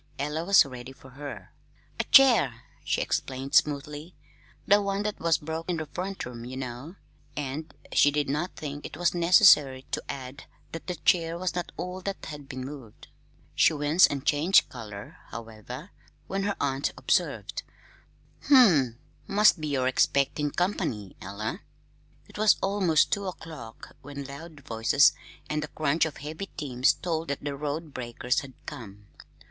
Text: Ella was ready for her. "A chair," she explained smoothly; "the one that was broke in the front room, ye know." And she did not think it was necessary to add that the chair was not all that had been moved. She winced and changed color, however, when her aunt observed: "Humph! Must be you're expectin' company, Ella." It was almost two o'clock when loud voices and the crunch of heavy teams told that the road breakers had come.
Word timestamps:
Ella 0.17 0.43
was 0.43 0.65
ready 0.65 0.93
for 0.93 1.11
her. 1.11 1.53
"A 1.99 2.03
chair," 2.05 2.63
she 2.83 3.01
explained 3.01 3.53
smoothly; 3.53 4.15
"the 4.65 4.81
one 4.81 5.03
that 5.03 5.19
was 5.19 5.37
broke 5.37 5.69
in 5.69 5.77
the 5.77 5.85
front 5.85 6.25
room, 6.25 6.43
ye 6.43 6.55
know." 6.55 6.95
And 7.37 7.71
she 7.93 8.09
did 8.09 8.27
not 8.27 8.55
think 8.55 8.83
it 8.83 8.97
was 8.97 9.13
necessary 9.13 9.85
to 9.91 10.01
add 10.09 10.45
that 10.71 10.87
the 10.87 10.95
chair 10.95 11.37
was 11.37 11.53
not 11.53 11.71
all 11.77 12.01
that 12.01 12.25
had 12.25 12.49
been 12.49 12.65
moved. 12.65 13.09
She 13.53 13.73
winced 13.73 14.09
and 14.11 14.25
changed 14.25 14.69
color, 14.69 15.17
however, 15.27 15.91
when 16.25 16.45
her 16.45 16.55
aunt 16.59 16.91
observed: 16.97 17.61
"Humph! 18.49 18.95
Must 19.27 19.61
be 19.61 19.67
you're 19.67 19.85
expectin' 19.87 20.49
company, 20.49 21.15
Ella." 21.21 21.61
It 22.27 22.39
was 22.39 22.57
almost 22.59 23.11
two 23.11 23.27
o'clock 23.27 23.95
when 24.01 24.23
loud 24.23 24.61
voices 24.61 25.13
and 25.47 25.61
the 25.61 25.67
crunch 25.67 26.05
of 26.05 26.17
heavy 26.17 26.47
teams 26.47 26.93
told 26.93 27.27
that 27.27 27.43
the 27.43 27.55
road 27.55 27.93
breakers 27.93 28.39
had 28.39 28.53
come. 28.65 29.05